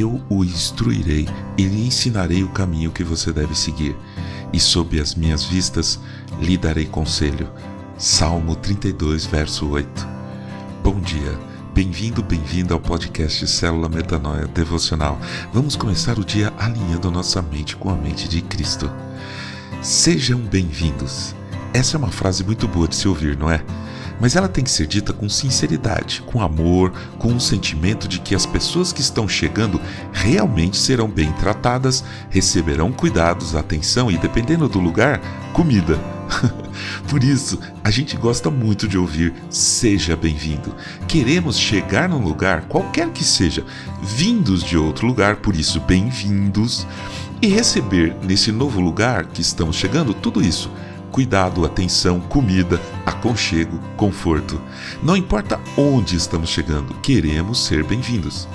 eu 0.00 0.20
o 0.28 0.44
instruirei 0.44 1.28
e 1.58 1.64
lhe 1.64 1.86
ensinarei 1.86 2.42
o 2.42 2.48
caminho 2.48 2.90
que 2.90 3.04
você 3.04 3.32
deve 3.32 3.54
seguir, 3.54 3.94
e 4.52 4.58
sob 4.58 4.98
as 4.98 5.14
minhas 5.14 5.44
vistas 5.44 6.00
lhe 6.40 6.56
darei 6.56 6.86
conselho. 6.86 7.48
Salmo 7.98 8.56
32, 8.56 9.26
verso 9.26 9.68
8. 9.68 10.08
Bom 10.82 10.98
dia, 11.00 11.38
bem-vindo, 11.74 12.22
bem-vinda 12.22 12.72
ao 12.72 12.80
podcast 12.80 13.46
Célula 13.46 13.88
Metanoia 13.88 14.46
Devocional. 14.46 15.18
Vamos 15.52 15.76
começar 15.76 16.18
o 16.18 16.24
dia 16.24 16.52
alinhando 16.58 17.10
nossa 17.10 17.42
mente 17.42 17.76
com 17.76 17.90
a 17.90 17.94
mente 17.94 18.26
de 18.26 18.40
Cristo. 18.40 18.90
Sejam 19.82 20.40
bem-vindos. 20.40 21.34
Essa 21.74 21.96
é 21.96 21.98
uma 21.98 22.10
frase 22.10 22.42
muito 22.42 22.66
boa 22.66 22.88
de 22.88 22.96
se 22.96 23.06
ouvir, 23.06 23.36
não 23.36 23.50
é? 23.50 23.62
Mas 24.20 24.36
ela 24.36 24.48
tem 24.48 24.62
que 24.62 24.70
ser 24.70 24.86
dita 24.86 25.12
com 25.12 25.28
sinceridade, 25.28 26.22
com 26.26 26.42
amor, 26.42 26.92
com 27.18 27.28
um 27.28 27.40
sentimento 27.40 28.06
de 28.06 28.20
que 28.20 28.34
as 28.34 28.44
pessoas 28.44 28.92
que 28.92 29.00
estão 29.00 29.26
chegando 29.26 29.80
realmente 30.12 30.76
serão 30.76 31.08
bem 31.08 31.32
tratadas, 31.32 32.04
receberão 32.28 32.92
cuidados, 32.92 33.56
atenção 33.56 34.10
e, 34.10 34.18
dependendo 34.18 34.68
do 34.68 34.78
lugar, 34.78 35.20
comida. 35.52 35.98
Por 37.08 37.24
isso, 37.24 37.58
a 37.82 37.90
gente 37.90 38.16
gosta 38.16 38.50
muito 38.50 38.86
de 38.86 38.96
ouvir 38.96 39.32
seja 39.48 40.16
bem-vindo. 40.16 40.74
Queremos 41.08 41.58
chegar 41.58 42.08
num 42.08 42.22
lugar, 42.22 42.62
qualquer 42.62 43.08
que 43.10 43.24
seja, 43.24 43.64
vindos 44.02 44.62
de 44.62 44.76
outro 44.76 45.06
lugar, 45.06 45.36
por 45.36 45.56
isso, 45.56 45.80
bem-vindos, 45.80 46.86
e 47.42 47.48
receber 47.48 48.14
nesse 48.22 48.52
novo 48.52 48.80
lugar 48.80 49.26
que 49.26 49.40
estamos 49.40 49.76
chegando 49.76 50.14
tudo 50.14 50.40
isso 50.40 50.70
cuidado, 51.10 51.64
atenção, 51.64 52.20
comida, 52.20 52.80
aconchego, 53.10 53.78
conforto. 53.96 54.60
Não 55.02 55.16
importa 55.16 55.60
onde 55.76 56.16
estamos 56.16 56.48
chegando, 56.48 56.94
queremos 57.02 57.64
ser 57.66 57.84
bem-vindos. 57.84 58.48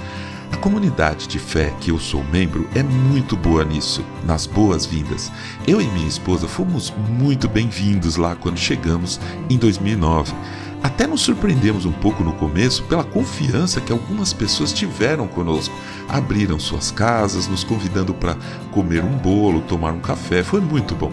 A 0.52 0.58
comunidade 0.58 1.28
de 1.28 1.38
fé 1.38 1.74
que 1.82 1.92
eu 1.92 2.00
sou 2.00 2.24
membro 2.24 2.68
é 2.74 2.82
muito 2.82 3.36
boa 3.36 3.66
nisso, 3.66 4.04
nas 4.26 4.46
boas-vindas. 4.46 5.32
Eu 5.68 5.82
e 5.82 5.86
minha 5.88 6.08
esposa 6.08 6.48
fomos 6.48 6.94
muito 7.10 7.50
bem-vindos 7.50 8.16
lá 8.16 8.36
quando 8.36 8.58
chegamos 8.58 9.20
em 9.50 9.58
2009. 9.58 10.34
Até 10.82 11.08
nos 11.08 11.22
surpreendemos 11.22 11.86
um 11.86 11.92
pouco 11.92 12.24
no 12.24 12.32
começo 12.34 12.84
pela 12.84 13.04
confiança 13.04 13.82
que 13.82 13.92
algumas 13.92 14.32
pessoas 14.32 14.72
tiveram 14.72 15.28
conosco. 15.28 15.76
Abriram 16.08 16.60
suas 16.60 16.92
casas, 16.92 17.48
nos 17.48 17.64
convidando 17.64 18.14
para 18.14 18.38
comer 18.72 19.04
um 19.04 19.18
bolo, 19.18 19.62
tomar 19.62 19.92
um 19.92 20.00
café. 20.00 20.44
Foi 20.44 20.62
muito 20.62 20.96
bom. 20.96 21.12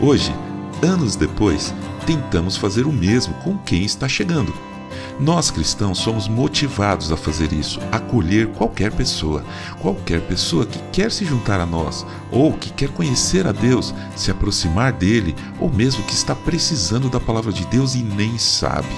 Hoje, 0.00 0.34
anos 0.82 1.16
depois, 1.16 1.74
tentamos 2.06 2.56
fazer 2.56 2.86
o 2.86 2.92
mesmo 2.92 3.34
com 3.34 3.56
quem 3.58 3.84
está 3.84 4.08
chegando. 4.08 4.52
Nós 5.18 5.50
cristãos 5.50 5.98
somos 5.98 6.26
motivados 6.26 7.12
a 7.12 7.16
fazer 7.16 7.52
isso, 7.52 7.78
acolher 7.92 8.48
qualquer 8.48 8.90
pessoa, 8.90 9.44
qualquer 9.80 10.20
pessoa 10.22 10.64
que 10.64 10.78
quer 10.90 11.12
se 11.12 11.24
juntar 11.24 11.60
a 11.60 11.66
nós, 11.66 12.06
ou 12.32 12.54
que 12.54 12.70
quer 12.70 12.88
conhecer 12.88 13.46
a 13.46 13.52
Deus, 13.52 13.94
se 14.16 14.30
aproximar 14.30 14.92
dele, 14.92 15.36
ou 15.58 15.70
mesmo 15.70 16.02
que 16.04 16.14
está 16.14 16.34
precisando 16.34 17.10
da 17.10 17.20
palavra 17.20 17.52
de 17.52 17.66
Deus 17.66 17.94
e 17.94 18.02
nem 18.02 18.38
sabe. 18.38 18.88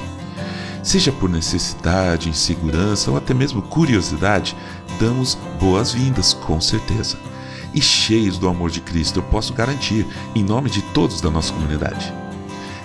Seja 0.83 1.13
por 1.13 1.29
necessidade, 1.29 2.29
insegurança 2.29 3.11
ou 3.11 3.17
até 3.17 3.35
mesmo 3.35 3.63
curiosidade, 3.63 4.57
damos 5.01 5.37
boas-vindas 5.61 6.33
com 6.35 6.61
certeza 6.61 7.32
e 7.75 7.81
cheios 7.81 8.39
do 8.39 8.49
amor 8.49 8.71
de 8.71 8.81
Cristo, 8.81 9.19
eu 9.19 9.23
posso 9.25 9.53
garantir, 9.53 10.07
em 10.35 10.45
nome 10.45 10.71
de 10.71 10.83
todos 10.83 11.21
da 11.21 11.31
nossa 11.31 11.53
comunidade. 11.53 12.13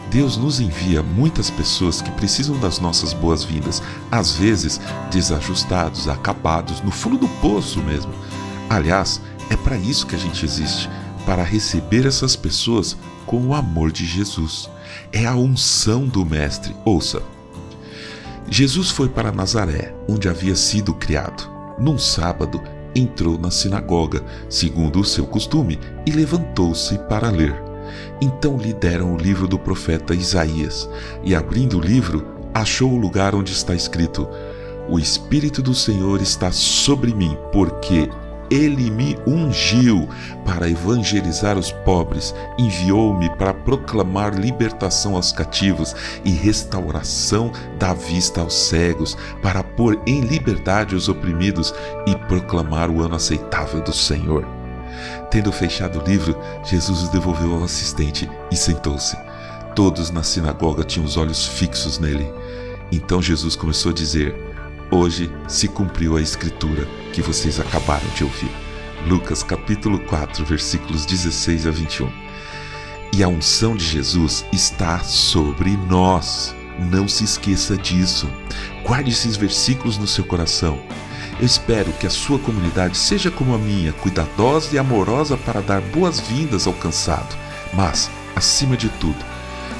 Deus 0.09 0.37
nos 0.37 0.59
envia 0.59 1.03
muitas 1.03 1.49
pessoas 1.49 2.01
que 2.01 2.11
precisam 2.11 2.57
das 2.59 2.79
nossas 2.79 3.11
boas-vindas, 3.13 3.83
às 4.09 4.31
vezes 4.31 4.79
desajustados, 5.11 6.07
acabados, 6.07 6.81
no 6.81 6.91
fundo 6.91 7.17
do 7.17 7.27
poço 7.41 7.81
mesmo. 7.83 8.13
Aliás, 8.69 9.21
é 9.49 9.55
para 9.55 9.77
isso 9.77 10.07
que 10.07 10.15
a 10.15 10.19
gente 10.19 10.45
existe 10.45 10.89
para 11.25 11.43
receber 11.43 12.05
essas 12.05 12.37
pessoas 12.37 12.95
com 13.25 13.47
o 13.47 13.53
amor 13.53 13.91
de 13.91 14.05
Jesus. 14.05 14.69
É 15.11 15.25
a 15.25 15.35
unção 15.35 16.07
do 16.07 16.25
Mestre. 16.25 16.73
Ouça. 16.85 17.21
Jesus 18.49 18.89
foi 18.89 19.09
para 19.09 19.31
Nazaré, 19.31 19.93
onde 20.07 20.29
havia 20.29 20.55
sido 20.55 20.93
criado. 20.93 21.49
Num 21.77 21.97
sábado, 21.97 22.61
entrou 22.99 23.37
na 23.37 23.51
sinagoga, 23.51 24.23
segundo 24.49 24.99
o 24.99 25.05
seu 25.05 25.25
costume, 25.25 25.79
e 26.05 26.11
levantou-se 26.11 26.97
para 26.99 27.29
ler. 27.29 27.55
Então 28.21 28.57
lhe 28.57 28.73
deram 28.73 29.13
o 29.13 29.17
livro 29.17 29.47
do 29.47 29.57
profeta 29.57 30.13
Isaías, 30.13 30.89
e 31.23 31.35
abrindo 31.35 31.77
o 31.77 31.81
livro, 31.81 32.25
achou 32.53 32.91
o 32.91 32.97
lugar 32.97 33.35
onde 33.35 33.51
está 33.51 33.75
escrito: 33.75 34.27
O 34.89 34.99
Espírito 34.99 35.61
do 35.61 35.73
Senhor 35.73 36.21
está 36.21 36.51
sobre 36.51 37.13
mim, 37.13 37.37
porque 37.51 38.09
ele 38.49 38.89
me 38.89 39.17
ungiu 39.25 40.07
para 40.45 40.69
evangelizar 40.69 41.57
os 41.57 41.71
pobres, 41.71 42.33
enviou-me 42.57 43.29
para 43.37 43.53
proclamar 43.53 44.33
libertação 44.33 45.15
aos 45.15 45.31
cativos 45.31 45.95
e 46.23 46.31
restauração 46.31 47.51
da 47.77 47.93
vista 47.93 48.41
aos 48.41 48.53
cegos, 48.53 49.17
para 49.41 49.63
pôr 49.63 49.99
em 50.05 50.21
liberdade 50.21 50.95
os 50.95 51.09
oprimidos 51.09 51.73
e 52.05 52.15
proclamar 52.27 52.89
o 52.89 53.01
ano 53.01 53.15
aceitável 53.15 53.81
do 53.81 53.93
Senhor. 53.93 54.47
Tendo 55.29 55.51
fechado 55.51 55.99
o 55.99 56.03
livro, 56.03 56.37
Jesus 56.63 57.03
o 57.03 57.11
devolveu 57.11 57.55
ao 57.55 57.63
assistente 57.63 58.29
e 58.51 58.55
sentou-se. 58.55 59.17
Todos 59.75 60.09
na 60.09 60.23
sinagoga 60.23 60.83
tinham 60.83 61.05
os 61.05 61.17
olhos 61.17 61.45
fixos 61.45 61.99
nele. 61.99 62.33
Então 62.91 63.21
Jesus 63.21 63.55
começou 63.55 63.91
a 63.91 63.93
dizer: 63.93 64.46
Hoje 64.89 65.29
se 65.49 65.67
cumpriu 65.67 66.15
a 66.15 66.21
escritura 66.21 66.87
que 67.11 67.21
vocês 67.21 67.59
acabaram 67.59 68.07
de 68.15 68.23
ouvir. 68.23 68.49
Lucas 69.05 69.43
capítulo 69.43 69.99
4, 69.99 70.45
versículos 70.45 71.05
16 71.05 71.67
a 71.67 71.71
21. 71.71 72.09
E 73.11 73.21
a 73.21 73.27
unção 73.27 73.75
de 73.75 73.83
Jesus 73.83 74.45
está 74.53 74.99
sobre 74.99 75.71
nós. 75.75 76.55
Não 76.79 77.05
se 77.05 77.25
esqueça 77.25 77.75
disso. 77.75 78.29
Guarde 78.85 79.11
esses 79.11 79.35
versículos 79.35 79.97
no 79.97 80.07
seu 80.07 80.23
coração. 80.23 80.79
Eu 81.37 81.45
espero 81.45 81.91
que 81.93 82.07
a 82.07 82.09
sua 82.09 82.39
comunidade 82.39 82.97
seja 82.97 83.29
como 83.29 83.53
a 83.53 83.57
minha, 83.57 83.91
cuidadosa 83.91 84.73
e 84.73 84.79
amorosa 84.79 85.35
para 85.35 85.61
dar 85.61 85.81
boas-vindas 85.81 86.65
ao 86.65 86.73
cansado, 86.73 87.35
mas, 87.73 88.09
acima 88.35 88.77
de 88.77 88.87
tudo, 88.87 89.23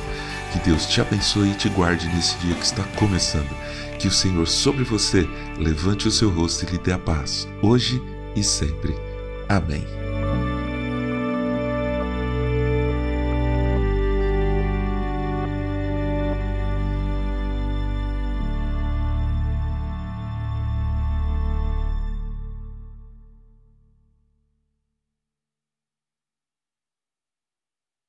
Que 0.54 0.60
Deus 0.60 0.86
te 0.86 1.02
abençoe 1.02 1.50
e 1.50 1.56
te 1.56 1.68
guarde 1.68 2.08
nesse 2.10 2.38
dia 2.38 2.54
que 2.54 2.64
está 2.64 2.84
começando. 2.96 3.50
Que 3.98 4.08
o 4.08 4.12
Senhor 4.12 4.48
sobre 4.48 4.84
você 4.84 5.28
levante 5.58 6.08
o 6.08 6.12
seu 6.12 6.30
rosto 6.30 6.64
e 6.64 6.72
lhe 6.72 6.78
dê 6.78 6.94
a 6.94 7.00
paz, 7.00 7.48
hoje 7.60 8.00
e 8.36 8.44
sempre. 8.44 8.96
Amém. 9.50 10.03